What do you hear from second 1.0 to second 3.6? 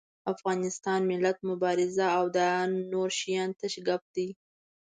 ملت، مبارزه او دا نور شيان